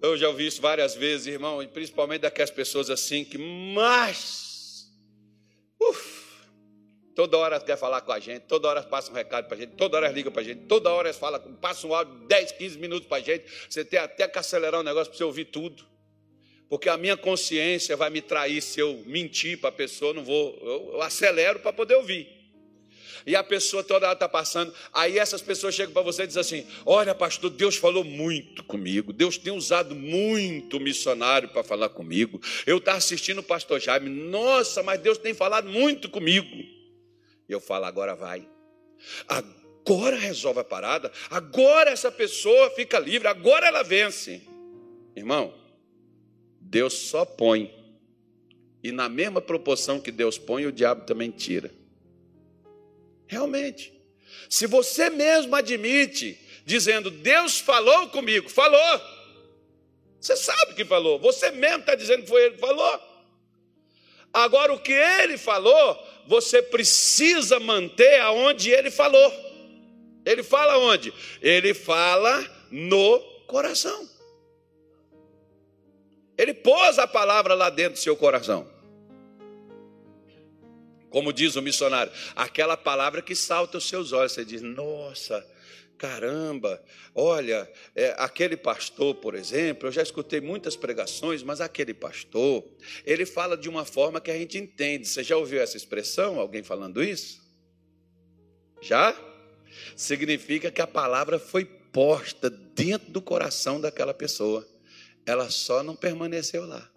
[0.00, 4.86] Eu já ouvi isso várias vezes, irmão, e principalmente daquelas pessoas assim que mais.
[5.80, 6.18] Uf,
[7.18, 9.70] Toda hora quer falar com a gente, toda hora passa um recado para a gente,
[9.70, 13.08] toda hora liga para a gente, toda hora fala, passa um áudio 10, 15 minutos
[13.08, 13.44] para a gente.
[13.68, 15.84] Você tem até que acelerar o negócio para você ouvir tudo.
[16.68, 20.56] Porque a minha consciência vai me trair se eu mentir para a pessoa, não vou,
[20.62, 22.37] eu, eu acelero para poder ouvir.
[23.26, 26.40] E a pessoa toda hora está passando, aí essas pessoas chegam para você e dizem
[26.40, 32.40] assim: Olha, pastor, Deus falou muito comigo, Deus tem usado muito missionário para falar comigo.
[32.66, 36.78] Eu estava assistindo o pastor Jaime, nossa, mas Deus tem falado muito comigo.
[37.48, 38.46] Eu falo, agora vai.
[39.26, 41.10] Agora resolve a parada.
[41.30, 43.26] Agora essa pessoa fica livre.
[43.26, 44.42] Agora ela vence.
[45.16, 45.54] Irmão,
[46.60, 47.74] Deus só põe.
[48.82, 51.70] E na mesma proporção que Deus põe, o diabo também tira.
[53.28, 53.92] Realmente.
[54.48, 59.00] Se você mesmo admite, dizendo, Deus falou comigo, falou.
[60.20, 61.20] Você sabe que falou.
[61.20, 63.00] Você mesmo está dizendo que foi ele que falou.
[64.32, 69.32] Agora, o que ele falou, você precisa manter aonde ele falou.
[70.24, 71.12] Ele fala onde?
[71.40, 74.08] Ele fala no coração.
[76.36, 78.77] Ele pôs a palavra lá dentro do seu coração.
[81.10, 84.32] Como diz o missionário, aquela palavra que salta os seus olhos.
[84.32, 85.46] Você diz, nossa,
[85.96, 86.82] caramba,
[87.14, 92.64] olha, é, aquele pastor, por exemplo, eu já escutei muitas pregações, mas aquele pastor,
[93.04, 95.08] ele fala de uma forma que a gente entende.
[95.08, 96.38] Você já ouviu essa expressão?
[96.38, 97.42] Alguém falando isso?
[98.80, 99.14] Já?
[99.96, 104.66] Significa que a palavra foi posta dentro do coração daquela pessoa,
[105.26, 106.88] ela só não permaneceu lá.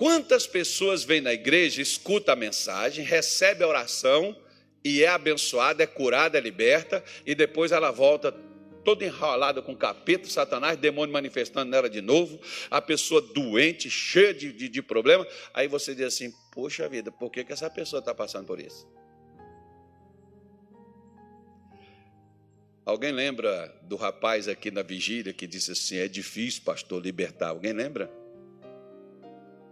[0.00, 4.34] Quantas pessoas vêm na igreja, escuta a mensagem, recebe a oração
[4.82, 8.32] e é abençoada, é curada, é liberta, e depois ela volta
[8.82, 14.54] toda enrolada com capeta, satanás, demônio manifestando nela de novo, a pessoa doente, cheia de,
[14.54, 15.26] de, de problema.
[15.52, 18.88] Aí você diz assim: Poxa vida, por que, que essa pessoa está passando por isso?
[22.86, 27.48] Alguém lembra do rapaz aqui na vigília que disse assim: É difícil, pastor, libertar?
[27.48, 28.19] Alguém lembra?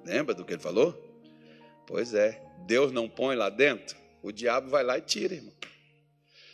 [0.05, 0.97] Lembra do que ele falou?
[1.87, 5.53] Pois é, Deus não põe lá dentro, o diabo vai lá e tira, irmão.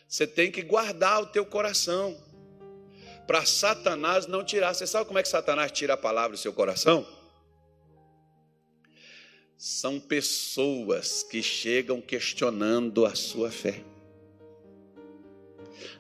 [0.07, 2.17] Você tem que guardar o teu coração
[3.27, 4.75] para Satanás não tirar.
[4.75, 7.07] Você sabe como é que Satanás tira a palavra do seu coração?
[9.57, 13.83] São pessoas que chegam questionando a sua fé.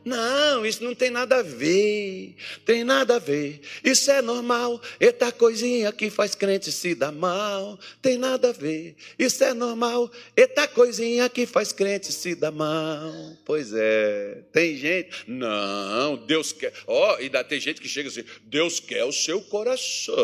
[0.05, 3.61] Não, isso não tem nada a ver, tem nada a ver.
[3.83, 7.79] Isso é normal, eita coisinha que faz crente se dar mal.
[8.03, 13.12] Tem nada a ver, isso é normal, eita coisinha que faz crente se dar mal.
[13.44, 18.09] Pois é, tem gente, não, Deus quer, ó, oh, e ainda tem gente que chega
[18.09, 20.14] assim, Deus quer o seu coração.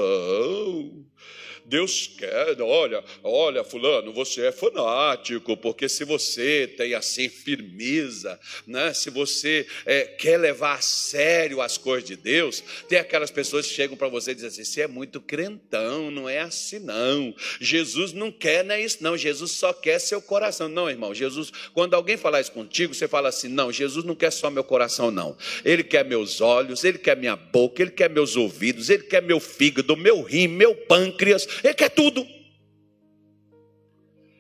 [1.71, 8.93] Deus quer, olha, olha, fulano, você é fanático, porque se você tem assim firmeza, né?
[8.93, 13.75] se você é, quer levar a sério as coisas de Deus, tem aquelas pessoas que
[13.75, 17.35] chegam para você e dizem assim: você é muito crentão, não é assim não.
[17.61, 19.17] Jesus não quer, não é isso, não.
[19.17, 20.69] Jesus só quer seu coração.
[20.69, 24.33] Não, irmão, Jesus, quando alguém falar isso contigo, você fala assim: não, Jesus não quer
[24.33, 25.37] só meu coração, não.
[25.65, 29.39] Ele quer meus olhos, ele quer minha boca, ele quer meus ouvidos, ele quer meu
[29.39, 32.27] fígado, meu rim, meu pâncreas, ele quer tudo.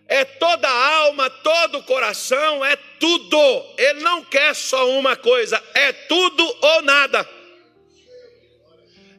[0.06, 3.64] É toda a alma, todo o coração, é tudo.
[3.78, 7.28] Ele não quer só uma coisa, é tudo ou nada.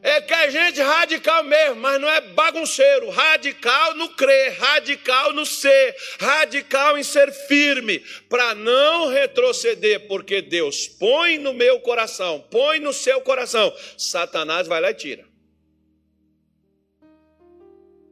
[0.04, 3.08] É que a gente radical mesmo, mas não é bagunceiro.
[3.08, 10.88] Radical no crer, radical no ser, radical em ser firme, para não retroceder, porque Deus
[10.88, 13.72] põe no meu coração, põe no seu coração.
[13.96, 15.31] Satanás vai lá e tira.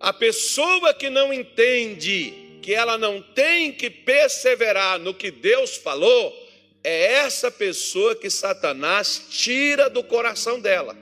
[0.00, 2.32] A pessoa que não entende
[2.62, 6.34] que ela não tem que perseverar no que Deus falou,
[6.82, 10.96] é essa pessoa que Satanás tira do coração dela.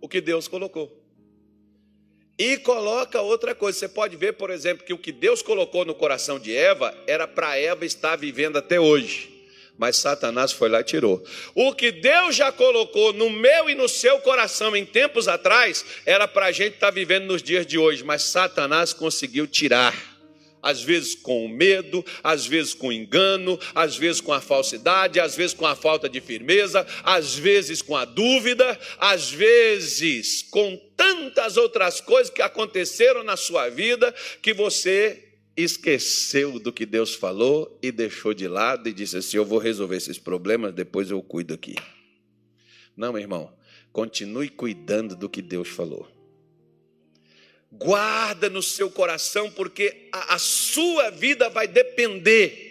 [0.00, 0.92] o que Deus colocou.
[2.38, 3.78] E coloca outra coisa.
[3.78, 7.26] Você pode ver, por exemplo, que o que Deus colocou no coração de Eva era
[7.26, 9.35] para Eva estar vivendo até hoje.
[9.78, 11.22] Mas Satanás foi lá e tirou.
[11.54, 16.26] O que Deus já colocou no meu e no seu coração em tempos atrás era
[16.26, 18.02] para a gente estar vivendo nos dias de hoje.
[18.02, 20.16] Mas Satanás conseguiu tirar
[20.66, 25.54] às vezes com medo, às vezes com engano, às vezes com a falsidade, às vezes
[25.54, 32.00] com a falta de firmeza, às vezes com a dúvida, às vezes com tantas outras
[32.00, 34.12] coisas que aconteceram na sua vida
[34.42, 35.25] que você
[35.56, 39.96] esqueceu do que Deus falou e deixou de lado e disse assim: Eu vou resolver
[39.96, 41.74] esses problemas, depois eu cuido aqui.
[42.96, 43.52] Não, meu irmão,
[43.92, 46.16] continue cuidando do que Deus falou
[47.76, 52.64] guarda no seu coração, porque a, a sua vida vai depender.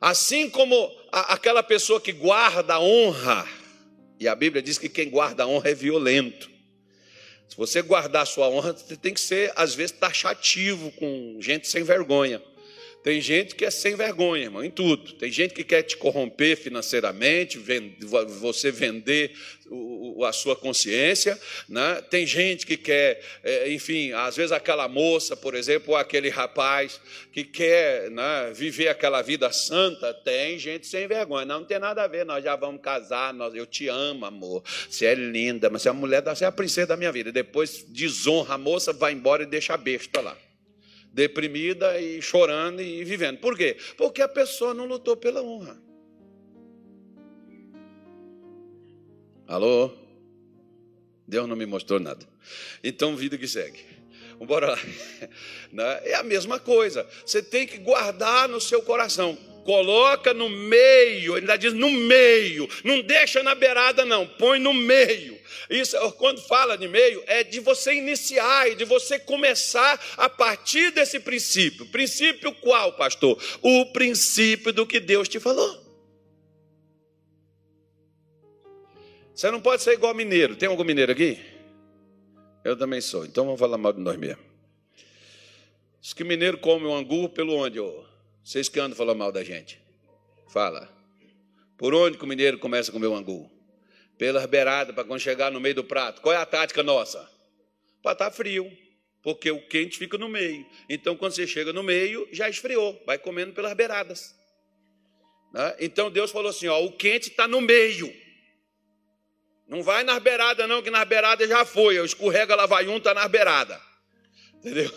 [0.00, 3.46] Assim como a, aquela pessoa que guarda a honra,
[4.18, 6.50] e a Bíblia diz que quem guarda a honra é violento.
[7.54, 11.84] Se você guardar sua honra, você tem que ser, às vezes, taxativo com gente sem
[11.84, 12.42] vergonha.
[13.04, 15.12] Tem gente que é sem vergonha, irmão, em tudo.
[15.12, 17.60] Tem gente que quer te corromper financeiramente,
[18.40, 19.30] você vender
[20.26, 21.38] a sua consciência.
[21.68, 22.00] Né?
[22.08, 26.98] Tem gente que quer, é, enfim, às vezes aquela moça, por exemplo, ou aquele rapaz
[27.30, 30.14] que quer né, viver aquela vida santa.
[30.14, 31.44] Tem gente sem vergonha.
[31.44, 34.64] Não, não tem nada a ver, nós já vamos casar, nós, eu te amo, amor.
[34.88, 37.30] Você é linda, mas você é a mulher, você é a princesa da minha vida.
[37.30, 40.34] Depois desonra a moça, vai embora e deixa a besta lá
[41.14, 43.38] deprimida e chorando e vivendo.
[43.38, 43.76] Por quê?
[43.96, 45.80] Porque a pessoa não lutou pela honra.
[49.46, 49.92] Alô?
[51.26, 52.26] Deus não me mostrou nada.
[52.82, 53.80] Então, vida que segue.
[54.40, 54.78] Bora lá.
[55.72, 56.00] Né?
[56.04, 57.08] É a mesma coisa.
[57.26, 59.36] Você tem que guardar no seu coração.
[59.64, 62.68] Coloca no meio, ele ainda diz no meio.
[62.84, 64.24] Não deixa na beirada, não.
[64.26, 65.33] Põe no meio.
[65.68, 70.90] Isso, quando fala de meio, é de você iniciar e de você começar a partir
[70.90, 71.86] desse princípio.
[71.86, 73.40] Princípio qual, pastor?
[73.62, 75.82] O princípio do que Deus te falou.
[79.34, 80.54] Você não pode ser igual mineiro.
[80.54, 81.40] Tem algum mineiro aqui?
[82.64, 83.24] Eu também sou.
[83.26, 84.42] Então vamos falar mal de nós mesmo.
[86.00, 87.80] Diz que mineiro come o angu pelo onde?
[87.80, 88.04] Oh?
[88.44, 89.80] Vocês que andam falando mal da gente.
[90.48, 90.88] Fala.
[91.76, 93.50] Por onde que o mineiro começa a comer o angu?
[94.18, 96.20] Pelas beiradas, para quando chegar no meio do prato.
[96.20, 97.18] Qual é a tática nossa?
[98.02, 98.70] Para estar tá frio,
[99.22, 100.66] porque o quente fica no meio.
[100.88, 104.34] Então, quando você chega no meio, já esfriou, vai comendo pelas beiradas.
[105.52, 105.76] Né?
[105.80, 108.14] Então, Deus falou assim: ó, o quente está no meio.
[109.66, 111.98] Não vai nas beiradas, não, que nas beiradas já foi.
[111.98, 113.80] Eu escorrega, lá vai um, está nas beiradas.
[114.54, 114.92] Entendeu?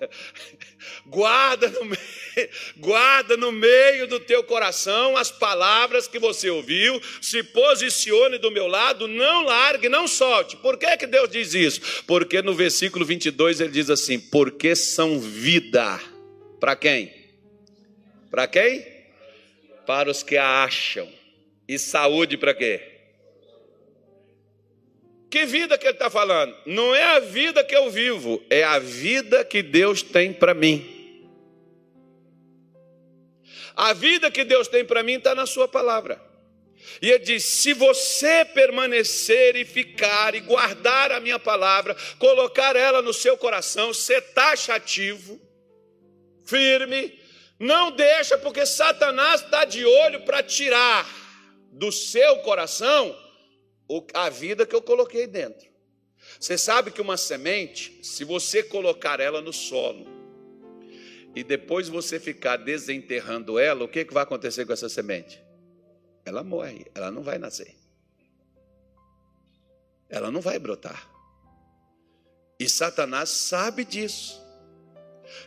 [1.06, 7.42] Guarda no, meio, guarda no meio do teu coração as palavras que você ouviu, se
[7.42, 10.56] posicione do meu lado, não largue, não solte.
[10.56, 12.02] Por que, que Deus diz isso?
[12.06, 16.00] Porque no versículo 22 ele diz assim: Porque são vida.
[16.58, 17.12] Para quem?
[18.30, 18.86] Para quem?
[19.86, 21.08] Para os que a acham.
[21.68, 22.93] E saúde para quê?
[25.34, 26.56] Que vida que ele está falando?
[26.64, 31.28] Não é a vida que eu vivo, é a vida que Deus tem para mim.
[33.74, 36.22] A vida que Deus tem para mim está na Sua palavra.
[37.02, 43.02] E ele diz: se você permanecer e ficar e guardar a minha palavra, colocar ela
[43.02, 45.40] no seu coração, ser taxativo,
[46.46, 47.12] firme,
[47.58, 51.04] não deixa, porque Satanás está de olho para tirar
[51.72, 53.23] do seu coração
[54.12, 55.68] a vida que eu coloquei dentro.
[56.38, 60.06] Você sabe que uma semente, se você colocar ela no solo
[61.34, 65.42] e depois você ficar desenterrando ela, o que, que vai acontecer com essa semente?
[66.24, 67.74] Ela morre, ela não vai nascer.
[70.08, 71.10] Ela não vai brotar.
[72.58, 74.43] E Satanás sabe disso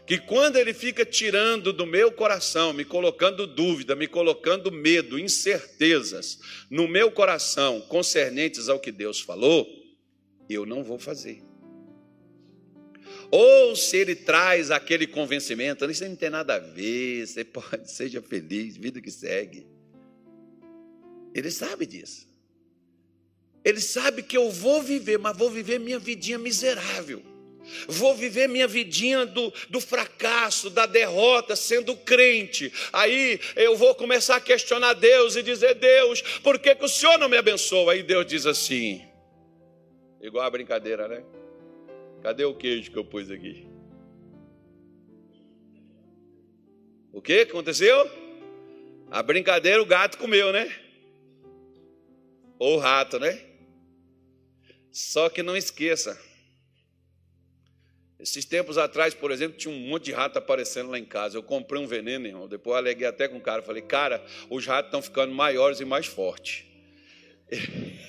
[0.05, 6.39] que quando ele fica tirando do meu coração, me colocando dúvida, me colocando medo, incertezas
[6.69, 9.67] no meu coração concernentes ao que Deus falou,
[10.49, 11.41] eu não vou fazer.
[13.29, 18.21] Ou se ele traz aquele convencimento, isso não tem nada a ver, você pode, seja
[18.21, 19.67] feliz, vida que segue.
[21.33, 22.27] Ele sabe disso.
[23.63, 27.21] Ele sabe que eu vou viver, mas vou viver minha vidinha miserável.
[27.87, 32.71] Vou viver minha vidinha do, do fracasso, da derrota, sendo crente.
[32.91, 37.17] Aí eu vou começar a questionar Deus e dizer: Deus, por que, que o Senhor
[37.17, 37.93] não me abençoa?
[37.93, 39.05] Aí Deus diz assim,
[40.21, 41.23] igual a brincadeira, né?
[42.21, 43.67] Cadê o queijo que eu pus aqui?
[47.13, 48.09] O que aconteceu?
[49.09, 50.71] A brincadeira o gato comeu, né?
[52.59, 53.41] Ou o rato, né?
[54.91, 56.26] Só que não esqueça.
[58.19, 61.37] Esses tempos atrás, por exemplo, tinha um monte de rato aparecendo lá em casa.
[61.37, 62.47] Eu comprei um veneno, irmão.
[62.47, 63.61] Depois eu aleguei até com o cara.
[63.61, 66.65] Falei, cara, os ratos estão ficando maiores e mais fortes.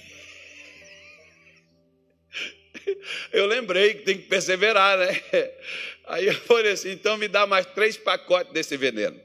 [3.32, 5.20] Eu lembrei que tem que perseverar, né?
[6.06, 9.20] Aí eu falei assim: então me dá mais três pacotes desse veneno.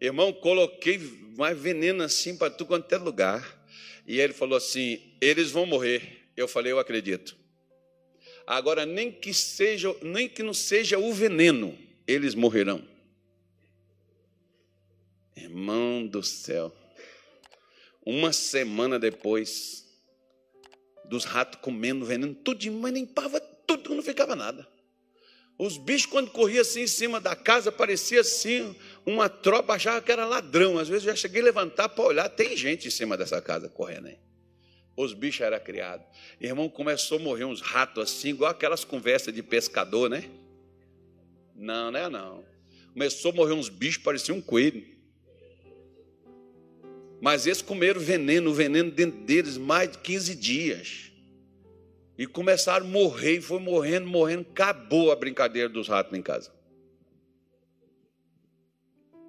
[0.00, 0.98] Irmão, coloquei
[1.36, 3.64] mais veneno assim para tu quanto é lugar.
[4.06, 6.26] E ele falou assim: eles vão morrer.
[6.36, 7.36] Eu falei: eu acredito.
[8.46, 11.76] Agora, nem que seja, nem que não seja o veneno,
[12.06, 12.86] eles morrerão.
[15.36, 16.74] Irmão do céu.
[18.04, 19.84] Uma semana depois,
[21.06, 24.68] dos ratos comendo veneno, tudo, mas limpava tudo, não ficava nada.
[25.56, 28.74] Os bichos, quando corriam assim em cima da casa, parecia assim,
[29.06, 30.78] uma tropa achava que era ladrão.
[30.78, 33.68] Às vezes eu já cheguei a levantar para olhar, tem gente em cima dessa casa
[33.68, 34.18] correndo aí.
[34.96, 36.06] Os bichos eram criados.
[36.40, 40.30] Irmão, começou a morrer uns ratos assim, igual aquelas conversas de pescador, né?
[41.54, 42.44] Não, não é não.
[42.92, 44.94] Começou a morrer uns bichos, parecia um coelho.
[47.20, 51.12] Mas eles comeram veneno, veneno dentro deles mais de 15 dias.
[52.16, 56.52] E começaram a morrer, e foi morrendo, morrendo, acabou a brincadeira dos ratos em casa.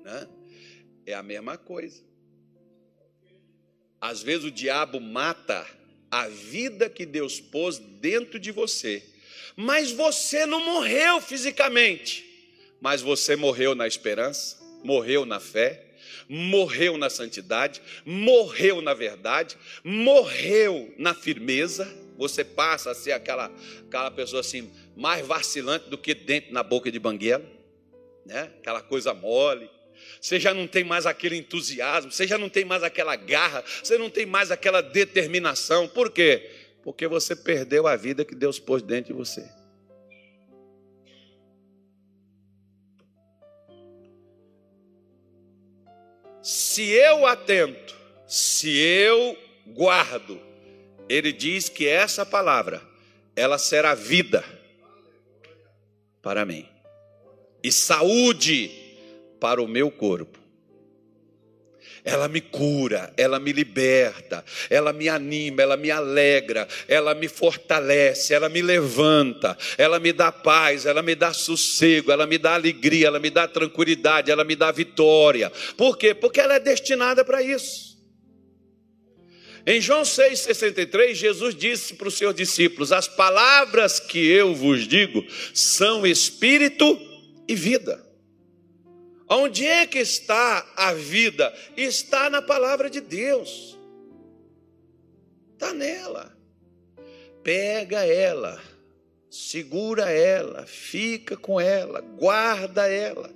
[0.03, 0.27] Né?
[1.05, 2.03] É a mesma coisa.
[3.99, 5.65] Às vezes o diabo mata
[6.11, 9.03] a vida que Deus pôs dentro de você.
[9.55, 12.25] Mas você não morreu fisicamente,
[12.81, 15.85] mas você morreu na esperança, morreu na fé,
[16.27, 21.85] morreu na santidade, morreu na verdade, morreu na firmeza.
[22.17, 23.51] Você passa a ser aquela,
[23.87, 27.45] aquela pessoa assim, mais vacilante do que dentro na boca de banguela,
[28.25, 28.51] né?
[28.59, 29.69] aquela coisa mole,
[30.21, 33.97] você já não tem mais aquele entusiasmo, você já não tem mais aquela garra, você
[33.97, 35.87] não tem mais aquela determinação.
[35.87, 36.49] Por quê?
[36.83, 39.47] Porque você perdeu a vida que Deus pôs dentro de você.
[46.41, 47.95] Se eu atento,
[48.27, 49.35] se eu
[49.65, 50.39] guardo,
[51.09, 52.81] ele diz que essa palavra,
[53.35, 54.43] ela será vida
[56.21, 56.67] para mim.
[57.63, 58.84] E saúde
[59.39, 60.45] para o meu corpo.
[62.03, 68.31] Ela me cura, ela me liberta, ela me anima, ela me alegra, ela me fortalece,
[68.31, 73.07] ela me levanta, ela me dá paz, ela me dá sossego, ela me dá alegria,
[73.07, 75.51] ela me dá tranquilidade, ela me dá vitória.
[75.75, 76.13] Por quê?
[76.13, 77.95] Porque ela é destinada para isso.
[79.65, 85.25] Em João 6,63, Jesus disse para os seus discípulos: As palavras que eu vos digo
[85.55, 86.99] são espírito
[87.47, 88.04] e vida.
[89.27, 91.53] Onde é que está a vida?
[91.75, 93.77] Está na palavra de Deus.
[95.53, 96.35] Está nela.
[97.43, 98.59] Pega ela,
[99.29, 103.29] segura ela, fica com ela, guarda ela.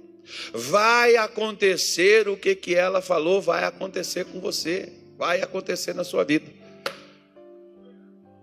[0.53, 6.23] Vai acontecer o que, que ela falou, vai acontecer com você, vai acontecer na sua
[6.23, 6.51] vida.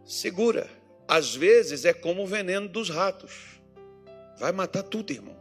[0.05, 0.69] Segura.
[1.09, 3.33] Às vezes é como o veneno dos ratos.
[4.39, 5.37] Vai matar tudo, irmão.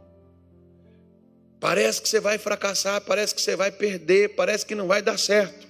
[1.60, 5.18] Parece que você vai fracassar, parece que você vai perder, parece que não vai dar
[5.18, 5.66] certo.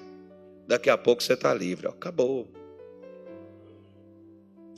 [0.66, 2.48] Daqui a pouco você está livre, acabou.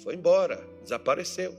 [0.02, 1.56] Foi embora, desapareceu,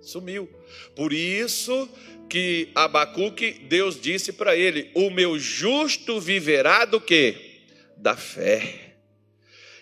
[0.00, 0.48] sumiu.
[0.96, 1.88] Por isso
[2.28, 7.62] que Abacuque, Deus disse para ele: O meu justo viverá do que?
[7.96, 8.96] Da fé.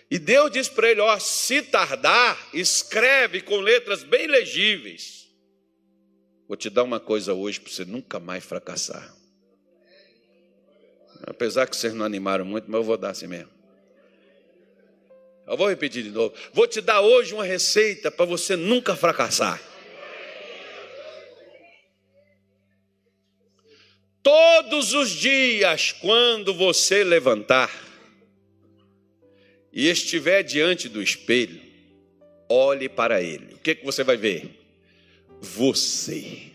[0.09, 5.18] E Deus disse para ele: Ó, se tardar, escreve com letras bem legíveis
[6.49, 9.15] Vou te dar uma coisa hoje para você nunca mais fracassar.
[11.27, 13.51] Apesar que vocês não animaram muito, mas eu vou dar assim mesmo.
[15.45, 16.33] Eu vou repetir de novo.
[16.51, 19.61] Vou te dar hoje uma receita para você nunca fracassar.
[24.23, 27.71] Todos os dias, quando você levantar
[29.71, 31.61] e estiver diante do espelho,
[32.49, 33.53] olhe para ele.
[33.53, 34.58] O que, que você vai ver?
[35.41, 36.51] Você.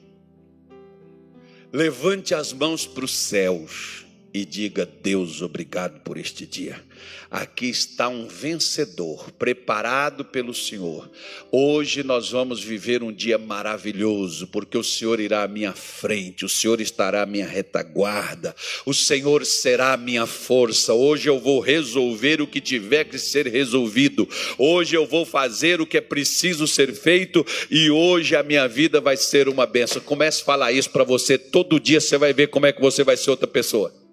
[1.72, 4.03] Levante as mãos para os céus
[4.34, 6.82] e diga: Deus, obrigado por este dia.
[7.30, 11.08] Aqui está um vencedor preparado pelo Senhor.
[11.52, 16.48] Hoje nós vamos viver um dia maravilhoso, porque o Senhor irá à minha frente, o
[16.48, 18.54] Senhor estará à minha retaguarda,
[18.84, 20.92] o Senhor será a minha força.
[20.94, 24.28] Hoje eu vou resolver o que tiver que ser resolvido.
[24.58, 29.00] Hoje eu vou fazer o que é preciso ser feito e hoje a minha vida
[29.00, 30.02] vai ser uma benção.
[30.02, 33.04] Comece a falar isso para você todo dia, você vai ver como é que você
[33.04, 34.03] vai ser outra pessoa.